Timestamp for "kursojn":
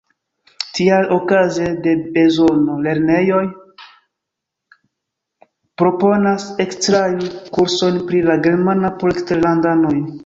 7.59-8.01